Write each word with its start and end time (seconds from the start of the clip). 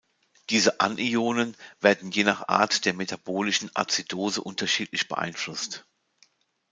Diese 0.49 0.79
Anionen 0.79 1.55
werden 1.79 2.09
je 2.09 2.23
nach 2.23 2.47
Art 2.47 2.85
der 2.85 2.93
metabolischen 2.95 3.69
Azidose 3.75 4.41
unterschiedlich 4.41 5.07
beeinflusst. 5.07 5.85